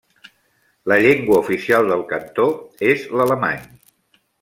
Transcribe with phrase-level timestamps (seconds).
[0.91, 2.49] La llengua oficial del cantó
[2.95, 3.67] és l'alemany.